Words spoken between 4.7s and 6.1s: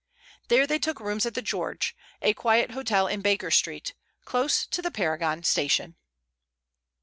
the Paragon Station.